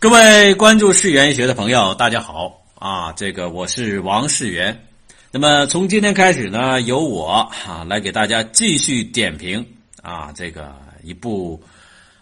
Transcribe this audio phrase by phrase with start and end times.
[0.00, 3.12] 各位关注世园学的朋友，大家好啊！
[3.12, 4.86] 这个我是王世元。
[5.30, 7.28] 那么从今天开始呢，由我
[7.66, 9.62] 啊来给大家继续点评
[10.00, 11.62] 啊这个一部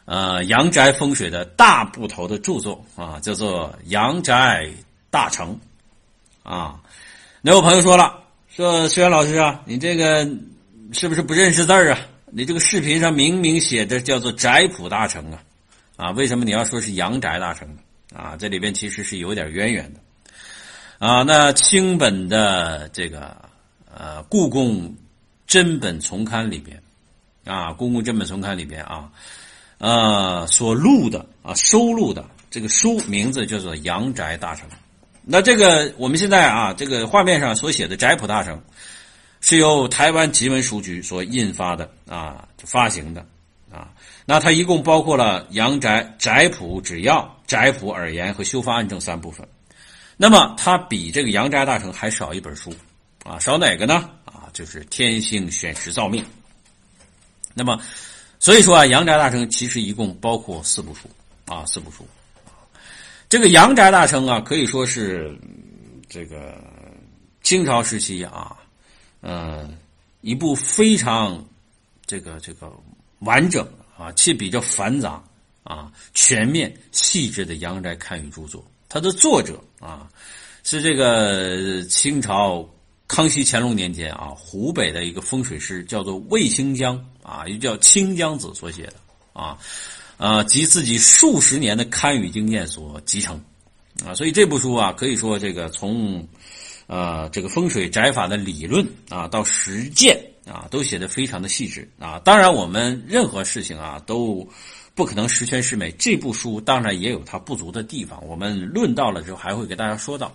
[0.07, 4.69] 呃阳宅风水的大部头的著作啊，叫做《阳宅
[5.09, 5.57] 大成》
[6.51, 6.81] 啊。
[7.41, 8.13] 那有朋友说了，
[8.49, 10.29] 说世元老师啊，你这个
[10.91, 11.97] 是不是不认识字啊？
[12.33, 15.39] 你这个视频上明明写着叫做“宅谱大成”啊。
[15.99, 17.69] 啊，为什么你要说是阳宅大成
[18.15, 18.37] 啊？
[18.39, 20.01] 这里边其实是有点渊源的，
[21.01, 23.37] 啊，那清本的这个
[23.93, 24.95] 呃《故宫
[25.45, 26.81] 真本丛刊》里边，
[27.45, 29.11] 啊，《故宫真本丛刊》里边啊，
[29.79, 34.69] 呃，所录的啊收录的这个书名字叫做《阳宅大成》。
[35.25, 38.57] 那这个我们现在啊，这个画面上所写的《宅谱大成》，
[39.41, 43.27] 是由台湾集文书局所印发的啊，发行的。
[43.71, 43.93] 啊，
[44.25, 49.47] 那它一共包括了阳宅宅谱指要、宅谱耳言和修方案证三部分。
[50.17, 52.75] 那么它比这个阳宅大成还少一本书，
[53.25, 54.11] 啊，少哪个呢？
[54.25, 56.25] 啊，就是天星选时造命。
[57.55, 57.79] 那么，
[58.39, 61.09] 所以说啊，阳宅大成其实一共包括四部书，
[61.45, 62.09] 啊，四部书。
[63.29, 65.39] 这个阳宅大成啊，可以说是
[66.09, 66.57] 这个
[67.43, 68.57] 清朝时期啊，
[69.21, 69.69] 呃，
[70.23, 71.45] 一部非常
[72.07, 72.73] 这个这个。
[73.21, 73.67] 完整
[73.97, 75.23] 啊，且比较繁杂
[75.65, 78.65] 啊，全面细致的阳宅堪舆著作。
[78.89, 80.09] 它的作者啊，
[80.63, 82.69] 是这个清朝
[83.07, 88.95] 康熙、乾隆年间啊，湖北的一个风水师，叫做魏清江啊，又叫清江子所写的
[89.33, 89.59] 啊，
[90.17, 93.43] 啊，集自己数十年的堪舆经验所集成
[94.07, 96.27] 啊，所以这部书啊，可以说这个从
[96.87, 100.19] 呃这个风水宅法的理论啊到实践。
[100.49, 102.19] 啊，都写的非常的细致啊！
[102.25, 104.49] 当然，我们任何事情啊都
[104.95, 105.91] 不可能十全十美。
[105.93, 110.33] 这部书当然也有它不足的地方，我们论到了之后还会给大家说到。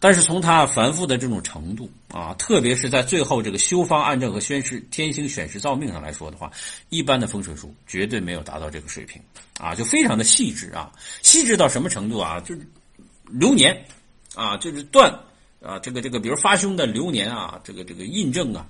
[0.00, 6.50] 但是从它繁复的这种程度啊，特别是在最后这个修方案证和宣誓天星选时造命上来说的话，
[6.88, 9.22] 一般的风水书绝对没有达到这个水平
[9.60, 10.90] 啊，就非常的细致啊，
[11.22, 12.40] 细致到什么程度啊？
[12.40, 12.60] 就是
[13.26, 13.86] 流年
[14.34, 15.08] 啊，就是断
[15.62, 18.66] 啊，这个这个，比如发凶的流年啊，这个这个印证啊。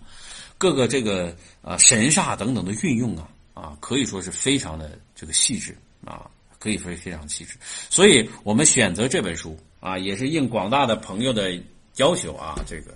[0.63, 6.31] 各个这个啊神煞等等的运用啊啊，可以说是非常的这个细致啊，
[6.61, 7.57] 可以说非常细致。
[7.91, 11.61] 所以我们选择这本书啊，也是应广大的朋友的
[11.97, 12.95] 要求啊，这个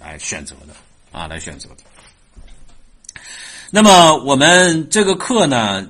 [0.00, 0.74] 来选择的
[1.16, 1.76] 啊，来选择的。
[3.70, 5.88] 那么我们这个课呢，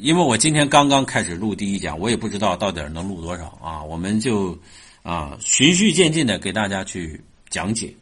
[0.00, 4.58] 因为我今天刚刚开始录第一讲，我也不知道到底能录多少啊，我们就
[5.04, 7.94] 啊循序渐进的给大家去讲解。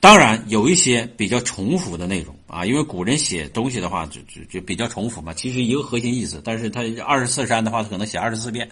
[0.00, 5.34] 当然有一些比较重复的内容啊，因为古人写东西的话就就就比较重复嘛。
[5.34, 8.66] 其实一个核心意思，但是他二十四山的话，他可能写二十四遍，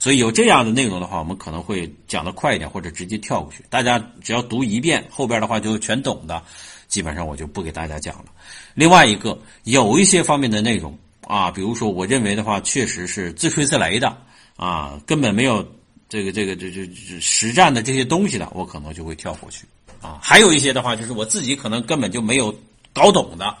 [0.00, 3.62] 所以有这样的内容的话，我们可能会讲的快一点，或者直接跳过去。
[3.68, 6.42] 大家只要读一遍，后边的话就全懂的，
[6.88, 8.24] 基本上我就不给大家讲了。
[8.72, 14.16] 另外一个有一些方面的内容啊，比如说我认为的话，确实是自吹自擂的
[14.56, 15.62] 啊，根本没有
[16.12, 19.64] 这个这个这这这实战的这些东西的，我可能就会跳过去。
[20.02, 22.54] 啊，还有一些的话，就是我自己可能根本就没有
[22.92, 23.56] 搞懂的，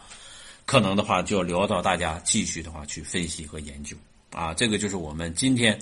[0.66, 3.96] 可能的话就留到大家继续的话去分析和研究
[4.32, 4.52] 啊。
[4.52, 5.78] 这个就是我们今天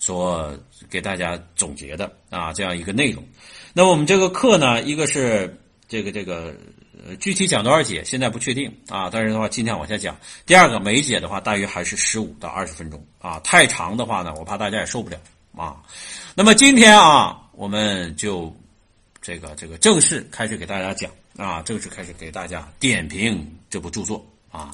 [0.00, 0.52] 所
[0.90, 3.24] 给大家总结的啊这样一个内容。
[3.72, 5.56] 那我们这个课呢，一个是
[5.86, 6.52] 这个这个
[7.20, 10.18] 具体讲多少节，现在不确定啊，但是的话尽量往下讲。
[10.44, 15.16] 第二个，每节的话大约还是十五到二十分钟啊，太长的话呢，我怕大家也受不了
[15.58, 15.76] 啊。
[16.34, 18.56] 那么今天啊，我们就。
[19.20, 24.70] 这个这个正式开始给大家讲啊，正式开始给大家点评这部著作啊。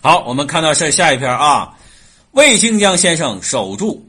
[0.00, 1.76] 好，我们看到是下一篇啊，
[2.30, 4.08] 魏清江先生守住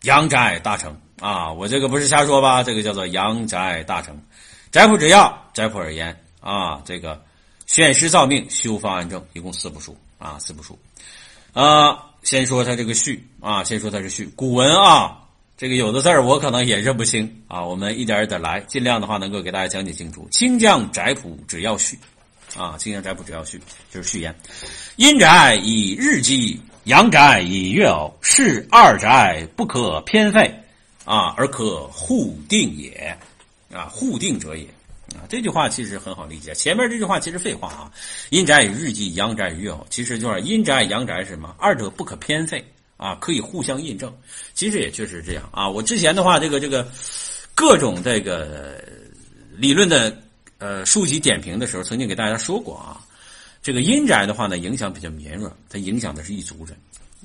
[0.00, 2.60] 阳宅大成啊，我这个不是瞎说吧？
[2.64, 4.20] 这个叫做阳宅大成，
[4.72, 7.22] 宅谱只要、宅谱而言啊，这个
[7.66, 10.76] 选时造命、修方案正，一共四部书啊，四部书
[11.52, 12.11] 啊。
[12.22, 15.18] 先说他这个序啊，先说他是序，古文啊。
[15.54, 20.26] 这个有的字儿我可能也认不清啊，我们一点一点来，尽量的话能够给大家讲解清楚。
[20.32, 21.96] 清江宅谱只要序，
[22.56, 24.34] 啊，清江宅谱只要序就是序言。
[24.96, 30.52] 阴宅以日积，阳宅以月偶，是二宅不可偏废
[31.04, 33.16] 啊，而可互定也
[33.72, 34.66] 啊，互定者也
[35.14, 35.26] 啊。
[35.28, 37.92] 这句话其实很好理解，前面这句话其实废话啊。
[38.30, 41.54] 阴宅与日记，阳宅与月偶，其实就是阴宅、阳宅是什么？
[41.58, 42.64] 二者不可偏废。
[42.98, 44.16] 啊，可以互相印证，
[44.54, 45.68] 其实也确实是这样啊。
[45.68, 46.88] 我之前的话，这个这个
[47.52, 48.80] 各种这个
[49.56, 50.16] 理论的
[50.58, 53.02] 呃书籍点评的时候，曾经给大家说过啊，
[53.60, 56.76] 这个阴宅的话呢，影响比较绵软，它影响的是一族人，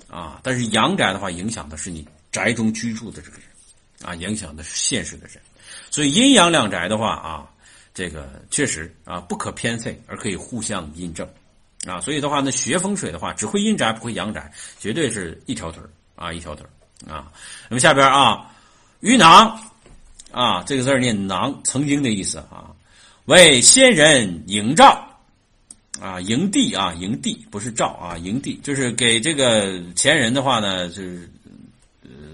[0.09, 3.45] 啊，但是阳宅的话，影响的是你宅中居住的这个人，
[4.01, 5.35] 啊，影响的是现实的人，
[5.91, 7.47] 所以阴阳两宅的话啊，
[7.97, 11.27] 这个确实啊不可偏废，而可以互相印证，
[11.87, 15.81] 啊，所以的话呢，学风水的话，只会阴宅不会阳宅，绝对是一条腿
[16.15, 16.63] 啊，一条腿
[17.07, 17.31] 啊。
[17.67, 18.51] 那么下边啊，
[18.99, 19.59] 鱼囊
[20.31, 22.69] 啊，这个字念囊，曾经的意思啊，
[23.25, 25.03] 为先人营造。
[25.99, 31.27] 啊，营地啊，营地不是造啊，营地就是给这个前人的话呢，就是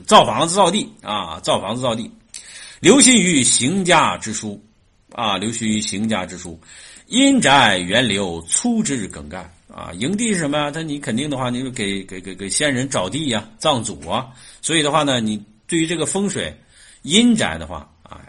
[0.06, 2.12] 造房子造地啊，造房子造地，
[2.82, 4.62] 留心于行家之书
[5.14, 6.60] 啊，留心于行家之书，
[7.08, 10.72] 阴宅源流粗枝梗概啊，营地是什么呀？
[10.72, 14.28] 他你肯定的话，你就给给给给先人找地呀，葬祖啊，
[14.62, 16.54] 所以的话呢，你对于这个风水
[17.04, 18.20] 阴宅的话啊，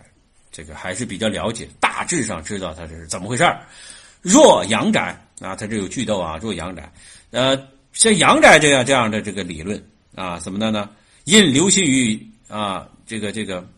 [0.53, 3.45] 这个还是比较了解，大致上知道它是怎么回事
[4.23, 5.21] 若阳宅。
[5.41, 6.93] 啊，它这有巨斗啊，做阳宅，
[7.33, 7.61] 呃，
[7.93, 9.85] 像阳宅这样这样的这个理论
[10.15, 10.89] 啊，怎么的呢？
[11.25, 13.69] 因流心于啊，这个这个，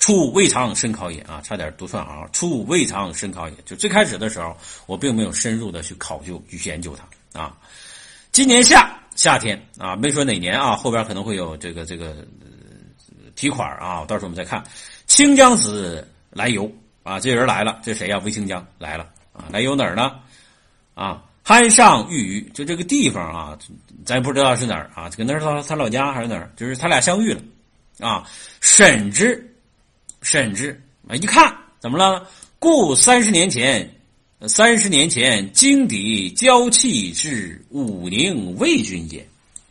[0.00, 3.54] 处未尝深考也啊，差点读串啊，处未尝深考也。
[3.64, 4.56] 就最开始的时候，
[4.86, 7.56] 我并没有深入的去考究去研究它啊。
[8.32, 12.26] 今年夏夏天啊，没说哪年啊，后边可能会有这个这个
[13.36, 14.64] 提款啊，到时候我们再看。
[15.06, 16.70] 清江子来游
[17.02, 18.18] 啊，这人来了，这谁呀？
[18.24, 19.06] 魏清江来了。
[19.32, 20.12] 啊，来游哪儿呢？
[20.94, 23.58] 啊，酣上遇鱼，就这个地方啊，
[24.04, 27.40] 咱不知道是哪儿啊，可能是他他老家还是哪儿，就是他俩相遇了，
[28.00, 28.24] 啊，
[28.60, 29.49] 审之，
[30.22, 32.28] 甚至啊，一看怎么了？
[32.58, 33.88] 故三十年前，
[34.46, 39.26] 三十年前荆敌交气至武宁魏军也，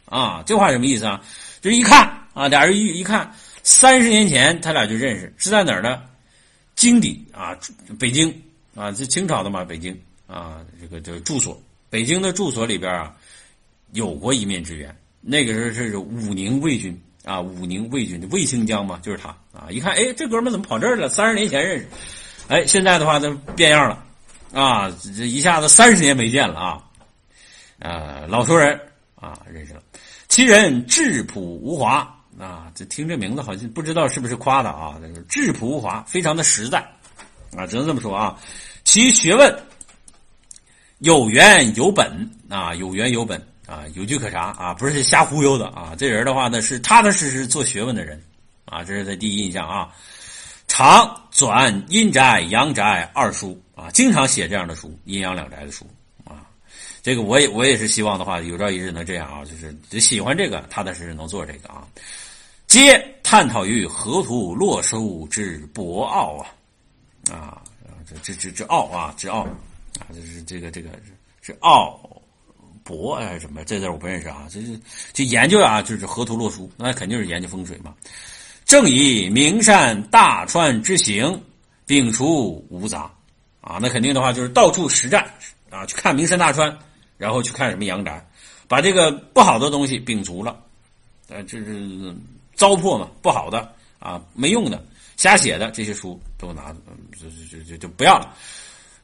[0.06, 1.24] 啊，这话什么意思啊？
[1.62, 6.02] 就一看啊，俩人一一看，三十年前他俩就认识，是在哪儿呢？
[6.76, 7.58] 荆敌啊，
[8.00, 8.34] 北京。
[8.76, 13.14] 啊，这清朝的嘛，北京啊，这个这个住所，北京的住所里边啊，
[13.92, 14.96] 有过一面之缘。
[15.20, 19.68] 那个时候是武宁魏军啊，武宁魏军的魏清江嘛，就是他啊。
[19.70, 21.10] 一看，哎，这哥们怎么跑这儿了？
[21.10, 21.88] 三十年前认识，
[22.48, 24.04] 哎，现在的话都变样了
[24.54, 26.84] 啊，这一下子三十年没见了啊，
[27.80, 28.80] 呃，老熟人
[29.16, 29.82] 啊，认识了。
[30.28, 31.98] 其人质朴无华
[32.40, 34.96] 啊，这听这名字好像不知道是不是夸的啊？
[35.02, 36.80] 这个质朴无华，非常的实在
[37.56, 38.40] 啊，只能这么说啊。
[38.84, 39.64] 其学问
[41.00, 45.94] 有源有本啊，有源有本啊，有据可查啊，不是瞎忽悠的啊。
[45.96, 48.20] 这人的话呢，是踏踏实实做学问的人
[48.66, 49.94] 啊，这是他第一印象啊。
[50.68, 55.86] 常转阴宅阳宅二书啊，经常写这样的书，阴阳两宅的书
[56.24, 56.48] 啊。
[57.04, 61.88] 这个我也我也是希望的话，有朝一日能这样啊，就是就喜欢这个，踏踏实实能做这个啊。
[62.66, 67.62] 皆探讨于河图洛书之博奥啊啊。
[68.08, 69.42] 这这这这奥啊，之奥
[70.00, 70.90] 啊，这是这个这个
[71.42, 72.00] 是奥
[72.90, 73.64] 博还是什么？
[73.64, 74.48] 这字我不认识啊。
[74.50, 74.80] 这是
[75.14, 77.94] 就研究啊，就是河图洛书，那肯定是研究风水嘛。
[78.66, 81.40] 正以名山大川之行，
[81.86, 83.12] 摒除无杂
[83.62, 85.32] 啊，那肯定的话就是到处实战
[85.70, 86.76] 啊，去看名山大川，
[87.16, 88.28] 然后去看什么阳宅，
[88.68, 90.60] 把这个不好的东西摒除了，
[91.28, 92.16] 呃，就是
[92.56, 94.84] 糟粕嘛，不好的啊，没用的。
[95.16, 96.74] 瞎写的这些书都拿，
[97.20, 98.34] 就就就就就不要了，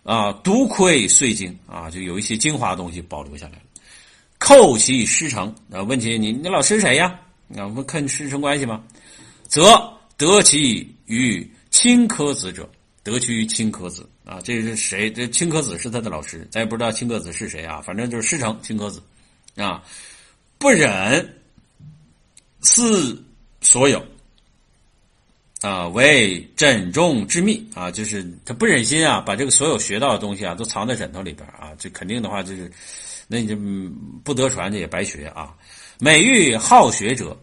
[0.03, 3.63] 啊，独窥碎经啊，就有一些精华的东西保留下来了。
[4.39, 7.19] 叩其师承啊，问起你，你老师谁呀？
[7.55, 8.83] 啊，我们看师承关系吗？
[9.48, 12.69] 则得其于青柯子者，
[13.03, 15.12] 得其于青柯子啊，这是谁？
[15.12, 19.01] 这青柯子是他的老师，咱也不知道青柯子是谁啊，反正就是师承青柯子
[19.55, 19.83] 啊，
[20.57, 21.41] 不忍
[22.62, 23.24] 四
[23.62, 24.03] 所有。
[25.65, 31.72] 啊，为枕中之秘啊，就是他不忍心啊，把这个所有学到的东西啊，都藏在枕头里边啊。
[31.79, 32.72] 这肯定的话，就是
[33.27, 33.57] 那你就
[34.24, 35.55] 不得传，这也白学啊。
[36.00, 37.36] 每遇好学者，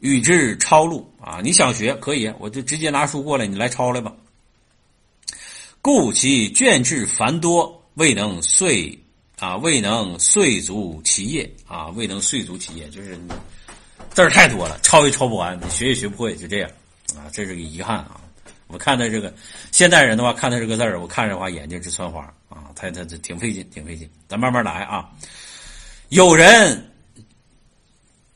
[0.00, 1.40] 与之抄录啊。
[1.42, 4.12] 你想学可以，我就直接拿书过来，你来抄来吧。
[5.80, 8.98] 故其卷帙繁多，未能遂
[9.38, 13.18] 啊，未能遂足其业啊，未能遂足其业，就是
[14.12, 16.70] 字儿太多了，抄也抄不完，学也学不会，就这样。
[17.16, 18.20] 啊，这是个遗憾啊！
[18.66, 19.34] 我看他这个
[19.72, 22.70] 现代人的话，看他这个字儿，我看着话眼睛直窜花啊！
[22.76, 24.08] 他他这挺费劲，挺费劲。
[24.28, 25.10] 咱慢慢来啊。
[26.10, 26.92] 有人，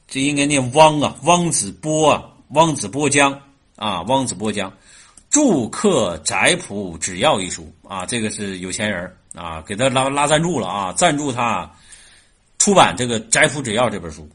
[0.08, 3.40] 这应该念汪啊，汪子波啊，汪子波江
[3.76, 4.72] 啊，汪子波江，
[5.30, 11.70] 祝克宅谱只要一书啊，这个是有钱人啊，给他拉拉赞助了啊，赞助他
[12.58, 14.28] 出版这个宅谱只要这本书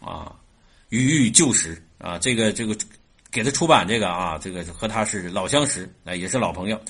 [0.00, 0.32] 啊，
[0.88, 2.76] 与旧时啊，这个这个。
[3.34, 6.80] 给他出版这个啊，这个和他是老相识，啊，也是老朋友。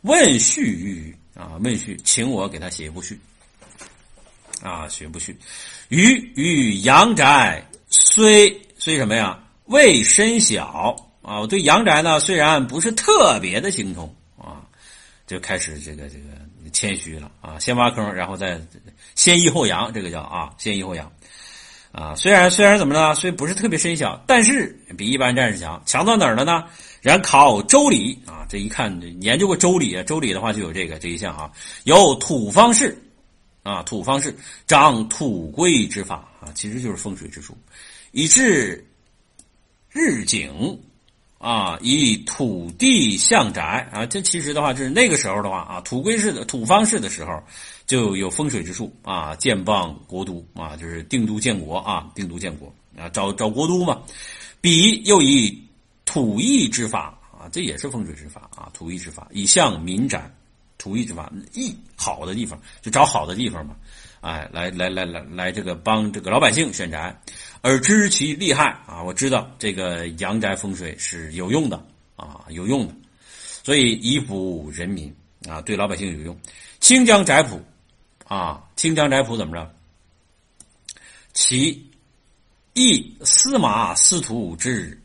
[0.00, 3.20] 问序于啊，问序，请我给他写一部序
[4.62, 5.36] 啊，学不去。
[5.90, 9.38] 余与阳宅虽虽什么呀？
[9.66, 14.64] 未深小啊，我对阳宅呢虽然不是特别的精通啊，
[15.26, 18.58] 就开始这个这个谦虚了啊，先挖坑，然后再
[19.14, 21.12] 先抑后扬，这个叫啊，先抑后扬
[21.92, 22.14] 啊。
[22.14, 23.14] 虽然虽然怎么着？
[23.14, 26.64] 虽不是特别深小，但是比一般战士强，强到哪儿了呢？
[27.00, 28.90] 然考周礼啊，这一看
[29.22, 31.50] 研究过周礼啊，周礼的话就有这个这一项啊，
[31.84, 32.96] 有土方式
[33.62, 34.34] 啊，土方式
[34.66, 37.56] 长土贵之法啊，其实就是风水之术，
[38.12, 38.86] 以致。
[39.92, 40.80] 日景，
[41.40, 47.42] 啊，以土地向宅啊，这其实的话，就是那个时候的话啊，土归式的土方式的时候，
[47.86, 54.02] 就有风水之术啊，建邦国都啊，就是定都建国啊，定都建国啊，找找国都嘛。
[54.60, 55.58] 彼又以
[56.04, 60.30] 土义之法啊，这也是风水之法啊，土义之法以向民宅，
[60.76, 63.74] 土义之法义好的地方就找好的地方嘛。
[64.20, 67.18] 哎，来来来来来，这个帮这个老百姓选宅，
[67.62, 69.02] 而知其利害啊！
[69.02, 71.82] 我知道这个阳宅风水是有用的
[72.16, 72.94] 啊，有用的，
[73.62, 75.10] 所以以补人民
[75.48, 76.38] 啊，对老百姓有用。
[76.80, 77.62] 清江宅谱
[78.26, 79.74] 啊，清江宅谱怎么着？
[81.32, 81.90] 其
[82.74, 85.00] 一司马司徒之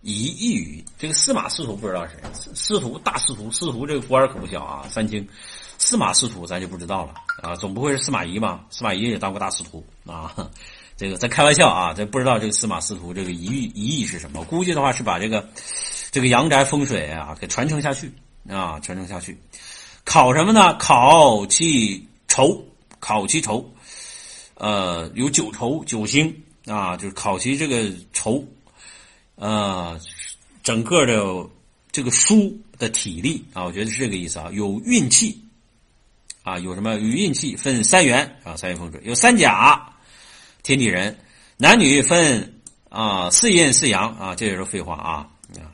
[0.00, 2.14] 一义语，这个司马司徒不知道谁？
[2.54, 5.28] 司徒大司徒，司徒这个官可不小啊，三清。
[5.78, 8.64] 司马司徒咱就不知道了啊，总不会是司马懿吧？
[8.70, 10.34] 司马懿也当过大司徒啊，
[10.96, 14.42] 这个在开玩笑啊，这不知道这个司马司徒这个遗遗意是什么？
[14.44, 15.46] 估计的话是把这个
[16.10, 18.10] 这个阳宅风水啊给传承下去
[18.48, 19.38] 啊，传承下去。
[20.04, 20.74] 考什么呢？
[20.76, 22.64] 考其筹，
[22.98, 23.70] 考其筹，
[24.54, 26.34] 呃，有九筹九星
[26.66, 28.42] 啊，就是考其这个筹，
[29.34, 30.00] 呃，
[30.62, 31.48] 整个的
[31.92, 35.42] 这个书的体力啊，我觉得是这个意思啊，有运气。
[36.46, 36.96] 啊，有什么？
[36.98, 39.84] 与运气分三元啊，三元风水有三甲，
[40.62, 41.18] 天地人，
[41.56, 45.26] 男女分啊四阴四阳啊，这也是废话啊
[45.58, 45.66] 啊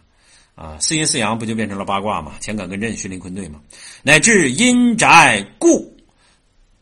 [0.55, 2.33] 啊，四阴四阳不就变成了八卦吗？
[2.41, 3.61] 乾坎艮震巽离坤兑吗？
[4.03, 5.95] 乃至阴宅故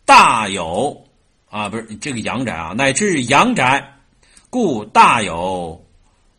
[0.04, 1.04] 大有
[1.50, 3.84] 啊，不是这个阳宅啊，乃至阳宅
[4.50, 5.84] 故大有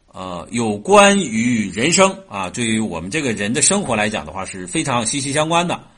[0.08, 5.91] 呃有关于人生啊，对于我们这个人的生活来讲的话，是非常息息相关的。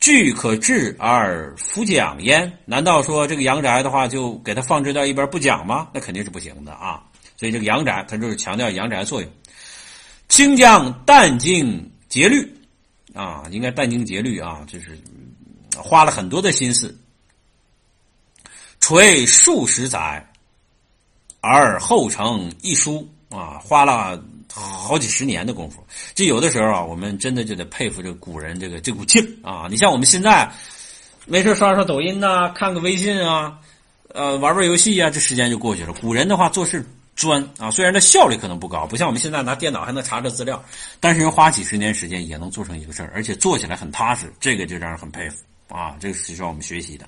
[0.00, 2.50] 具可治而弗讲焉？
[2.64, 5.88] 难道说这个阳宅的话就给它放置到一边不讲吗？
[5.92, 7.04] 那肯定是不行的啊！
[7.36, 9.30] 所以这个阳宅它就是强调阳宅作用。
[10.28, 12.50] 清江淡精节律
[13.12, 14.98] 啊，应该淡精节律啊，就是
[15.76, 16.98] 花了很多的心思，
[18.80, 20.26] 垂数十载
[21.42, 24.22] 而后成一书啊，花了。
[24.52, 29.66] 好几十年的功夫，这有的时候啊，我们真的就得佩服这古人这个这股劲啊！
[29.70, 30.50] 你像我们现在
[31.26, 33.56] 没事刷刷抖音呐，看个微信啊，
[34.12, 35.92] 呃，玩玩游戏啊，这时间就过去了。
[36.00, 40.62] 古人的话做事专啊，虽然这效率可能不高，不像我们现在拿电脑还能查着资料，
[40.98, 45.36] 但是人花几十年时间也能做成一个事儿，而且做起来很踏实，这个就让人很佩服
[45.68, 45.94] 啊！
[46.00, 47.06] 这个是需要我们学习的。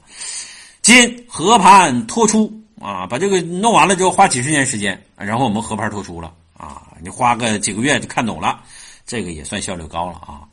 [0.80, 6.32] 今和盘托出啊，把这个弄完了之后，花几十年时间，然后我们和盘托出了。
[6.62, 8.62] 啊，你花个几个月就看懂了，
[9.04, 10.47] 这个也算效率高了啊！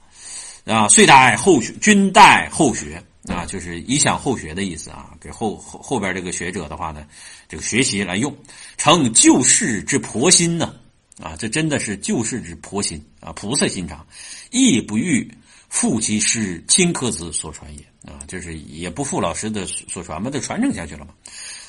[0.65, 7.05] 啊，遂代后学，君代后学啊，就是以享后学的意思啊，给后后后边这个学者的话呢，
[7.47, 8.35] 这个学习来用，
[8.75, 10.73] 成救世之婆心呢
[11.21, 14.03] 啊，这真的是救世之婆心啊，菩萨心肠，
[14.49, 15.31] 亦不欲
[15.69, 21.13] 负其师亲科子所传也啊，就是也不负老师的所传嘛，就传承下去了嘛。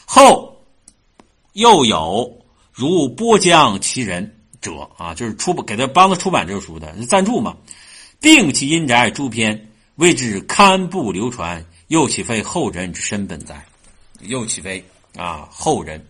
[0.07, 0.65] 后
[1.53, 2.40] 又有。
[2.81, 7.55] 如波江其人者啊，就是出给他帮他出版这个书的赞助嘛，
[8.23, 13.63] 定其阴宅诸篇谓之堪不流传，又岂非后人之身本哉？
[14.23, 14.83] 又岂非
[15.15, 16.03] 啊后人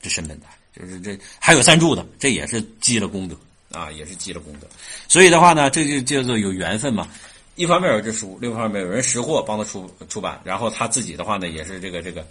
[0.00, 0.46] 之身本哉？
[0.72, 3.36] 就是这还有赞助的，这也是积了功德
[3.72, 4.68] 啊，也是积了功德。
[5.08, 7.08] 所以的话呢，这就叫做有缘分嘛。
[7.56, 12.24] 一方面有这书，另一方面有人识货帮他出出版，然后他自己的话呢，也是这个这个。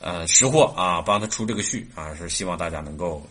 [0.00, 3.22] 呃，识货啊，帮他出这个序啊，是希望大家能够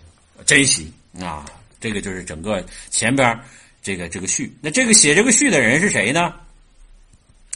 [0.46, 1.44] 珍惜啊。
[1.82, 3.40] 这个就是整个前边
[3.82, 4.56] 这个这个序。
[4.62, 6.32] 那这个写这个序的人是谁呢？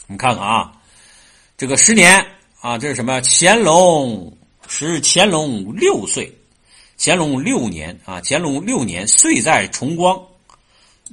[0.08, 0.72] 我们看看啊，
[1.56, 2.26] 这个十年
[2.60, 3.20] 啊，这是什么？
[3.22, 6.36] 乾隆是乾隆六岁，
[6.98, 10.20] 乾隆六年啊，乾隆六年岁在崇光，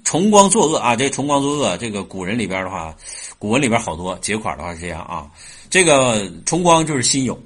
[0.04, 0.96] 崇光作恶啊。
[0.96, 2.96] 这崇光作恶，这个古人里边的话，
[3.38, 5.30] 古文里边好多结款的话是这样啊。
[5.70, 7.38] 这个崇光就是辛酉。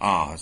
[0.00, 0.34] 啊，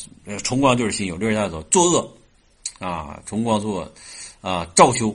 [0.45, 3.93] 崇光就是辛酉，六月大走作恶，啊，崇光作，
[4.41, 5.13] 啊，赵修，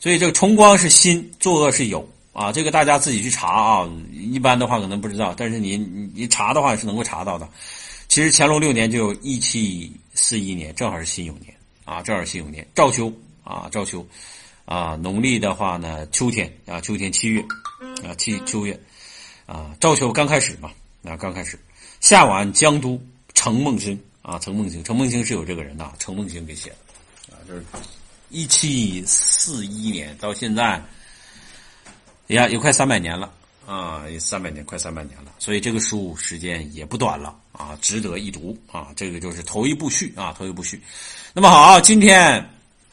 [0.00, 5.76] 所以这个崇光是辛，作恶是酉，啊，这个大家自己去查啊，一般的话可能不知道，但是你
[6.14, 7.46] 你查的话是能够查到的。
[8.08, 13.12] 其实乾隆六年就一七四一年，正好是辛酉年啊，正好是辛酉年，赵秋
[13.42, 14.06] 啊，赵秋
[14.64, 17.44] 啊，农历的话呢，秋天啊，秋天七月
[18.02, 18.80] 啊，七秋月
[19.44, 20.70] 啊，赵秋刚开始嘛，
[21.04, 21.58] 啊，刚开始，
[22.00, 22.98] 下宛江都
[23.34, 27.62] 程梦星啊，程梦星，程梦星是有这个人的，程梦星给写的啊，就是
[28.30, 30.82] 一七四一年到现在，
[32.28, 33.32] 呀，有快三百年了。
[33.66, 38.88] 啊，三百年，快三百年了，所以这个书时间也不短了啊，值得一读啊。
[38.94, 40.78] 这个就是头一部序啊，头一部序。
[41.32, 42.46] 那么好，今天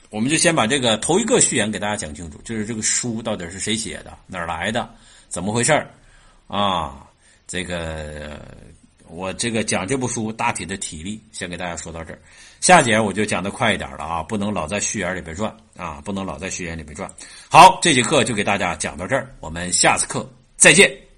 [0.09, 4.89] 我们就先把这个头一个序言给大家讲清楚，就是这个书到底是谁写的，哪儿来的，
[5.27, 5.93] 怎么回事儿
[6.47, 7.05] 啊？
[7.45, 8.39] 这个
[9.11, 12.19] 我这个讲这部书大体的体例，先给大家说到这儿。
[12.59, 17.09] 下节我就讲的快一点了啊，不能老在序言里边转啊，不能老在序言里边转。
[17.49, 20.27] 好，这节课就给大家讲到这儿，我们下次课。
[20.55, 21.10] 再见。